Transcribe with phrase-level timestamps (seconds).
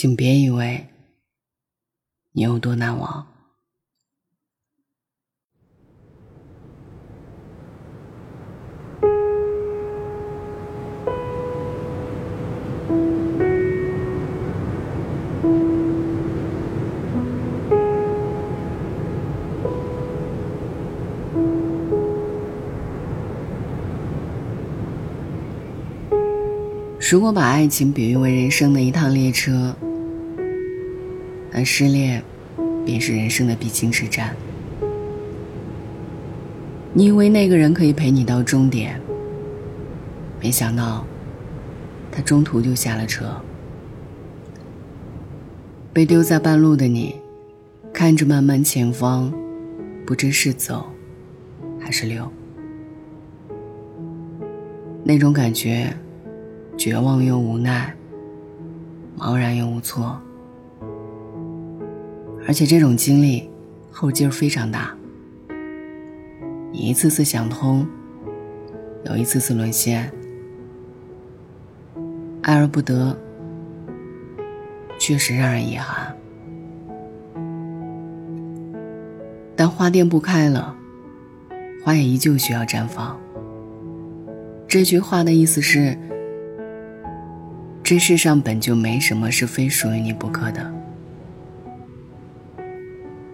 [0.00, 0.86] 请别以为
[2.30, 3.26] 你有多难忘。
[27.10, 29.74] 如果把爱情比喻为人生的一趟列车，
[31.58, 32.22] 而失恋
[32.86, 34.36] 便是人生的必经之战。
[36.92, 39.00] 你以为那个人可以陪你到终点，
[40.40, 41.04] 没想到
[42.12, 43.26] 他中途就下了车。
[45.92, 47.16] 被丢在半路的你，
[47.92, 49.32] 看着漫漫前方，
[50.06, 50.86] 不知是走
[51.80, 52.30] 还是留，
[55.02, 55.92] 那种感觉。
[56.76, 57.92] 绝望又无奈，
[59.18, 60.16] 茫然又无措，
[62.48, 63.46] 而且这种经历
[63.92, 64.96] 后劲儿非常大。
[66.72, 67.86] 你一次次想通，
[69.04, 70.10] 又一次次沦陷，
[72.40, 73.14] 爱而不得，
[74.98, 76.16] 确实让人遗憾。
[79.54, 80.74] 但花店不开了，
[81.84, 83.20] 花也依旧需要绽放。
[84.66, 85.98] 这句话的意思是。
[87.82, 90.70] 这世上本就没什么是非属于你不可的，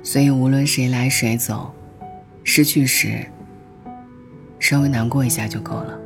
[0.05, 1.75] 所以无论谁来谁走，
[2.45, 3.27] 失去时
[4.61, 5.99] 稍微难过一下就够了。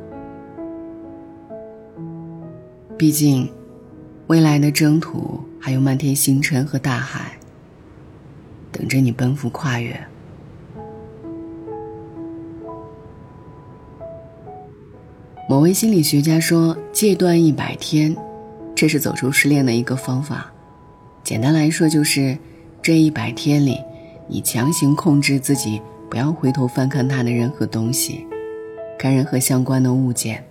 [2.97, 3.51] 毕竟，
[4.27, 7.33] 未来的征途还有漫天星辰和大海
[8.71, 9.99] 等着你奔赴跨越。
[15.47, 18.15] 某位心理学家说：“戒断一百天。”
[18.75, 20.53] 这是走出失恋的一个方法，
[21.21, 22.37] 简单来说就是，
[22.81, 23.77] 这一百天里，
[24.31, 28.27] 你强行控制自己，不要回头翻看他的任何东西，
[28.97, 30.45] 看任何相关的物件，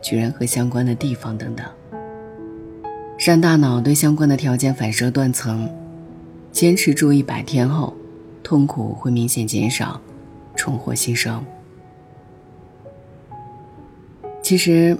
[0.00, 1.66] 去任何相关的地方等等，
[3.18, 5.68] 让大脑对相关的条件反射断层。
[6.50, 7.94] 坚持住一百天后，
[8.42, 10.00] 痛苦会明显减少，
[10.56, 11.44] 重获新生。
[14.42, 14.96] 其实，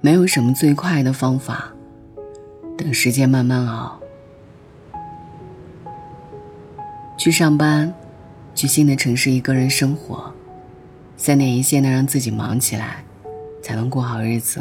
[0.00, 1.70] 没有什么最快的方法。
[2.78, 4.00] 等时间慢慢熬，
[7.22, 7.94] 去上班，
[8.52, 10.34] 去新的城市一个人生活，
[11.16, 13.04] 三点一线的让自己忙起来，
[13.62, 14.60] 才能过好日子。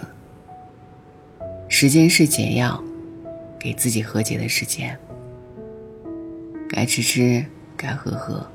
[1.68, 2.80] 时间是解药，
[3.58, 4.96] 给自己和解的时间。
[6.70, 7.44] 该吃吃，
[7.76, 8.46] 该喝喝，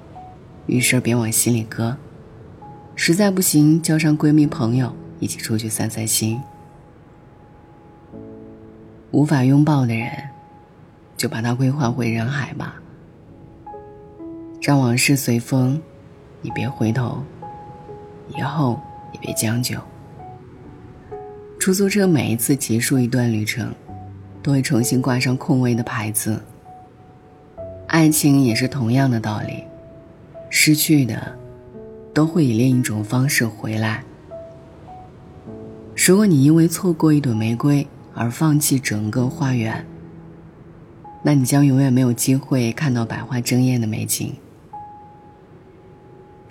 [0.66, 1.96] 遇事别往心里搁。
[2.94, 6.40] 实在不行，叫上闺蜜朋友一起出去散散心。
[9.10, 10.08] 无法拥抱的人，
[11.16, 12.76] 就把它归还回人海吧。
[14.66, 15.80] 让往事随风，
[16.42, 17.22] 你别回头，
[18.36, 18.80] 以后
[19.12, 19.78] 也别将就。
[21.60, 23.72] 出租车每一次结束一段旅程，
[24.42, 26.42] 都会重新挂上空位的牌子。
[27.86, 29.62] 爱情也是同样的道理，
[30.50, 31.38] 失去的，
[32.12, 34.02] 都会以另一种方式回来。
[35.94, 39.86] 如果你因为错过一朵玫瑰，而放弃整个花园，
[41.22, 44.34] 那你将永远没有机会看到百花争艳的美景。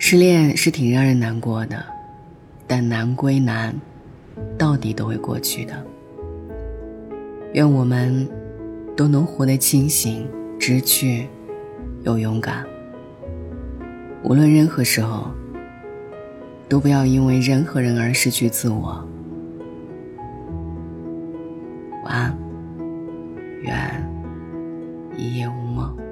[0.08, 1.84] 失恋是挺让人难过的，
[2.64, 3.74] 但难归难，
[4.56, 5.84] 到底都会过去的。
[7.54, 8.24] 愿我们
[8.96, 10.24] 都能活得清醒、
[10.60, 11.26] 知趣
[12.04, 12.64] 又勇敢。
[14.22, 15.26] 无论任何时候，
[16.68, 19.04] 都不要因为任何人而失去自我。
[22.04, 22.38] 晚安，
[23.60, 24.08] 愿
[25.16, 26.05] 一夜无梦。